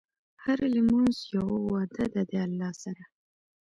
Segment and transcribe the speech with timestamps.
[0.43, 3.03] هره لمونځ یوه وعده ده د الله سره.